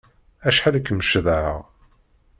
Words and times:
Acḥal 0.47 0.75
i 0.79 0.81
kem-cedhaɣ! 0.81 1.57